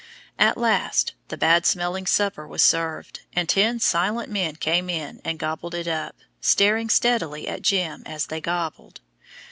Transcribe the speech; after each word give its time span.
At 0.39 0.57
last 0.57 1.13
the 1.27 1.37
bad 1.37 1.63
smelling 1.63 2.07
supper 2.07 2.47
was 2.47 2.63
served, 2.63 3.19
and 3.33 3.47
ten 3.47 3.79
silent 3.79 4.31
men 4.31 4.55
came 4.55 4.89
in 4.89 5.21
and 5.23 5.37
gobbled 5.37 5.75
it 5.75 5.87
up, 5.87 6.15
staring 6.39 6.89
steadily 6.89 7.47
at 7.47 7.61
"Jim" 7.61 8.01
as 8.07 8.25
they 8.25 8.41
gobbled. 8.41 8.99